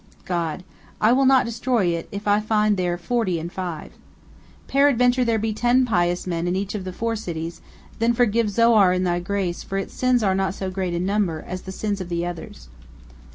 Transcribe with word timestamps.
God: 0.25 0.63
"I 0.99 1.13
will 1.13 1.27
not 1.27 1.45
destroy 1.45 1.85
it, 1.89 2.09
if 2.11 2.27
I 2.27 2.39
find 2.39 2.75
there 2.75 2.97
forty 2.97 3.39
and 3.39 3.53
five." 3.53 3.91
Abraham: 3.91 3.99
"Peradventure 4.65 5.23
there 5.25 5.37
be 5.37 5.53
ten 5.53 5.85
pious 5.85 6.25
in 6.25 6.55
each 6.55 6.73
of 6.73 6.85
the 6.85 6.91
four 6.91 7.15
cities, 7.15 7.61
then 7.99 8.13
forgive 8.15 8.49
Zoar 8.49 8.93
in 8.93 9.03
Thy 9.03 9.19
grace, 9.19 9.61
for 9.61 9.77
its 9.77 9.93
sins 9.93 10.23
are 10.23 10.33
not 10.33 10.55
so 10.55 10.71
great 10.71 10.95
in 10.95 11.05
number 11.05 11.43
as 11.47 11.61
the 11.61 11.71
sins 11.71 12.01
of 12.01 12.09
the 12.09 12.25
others." 12.25 12.67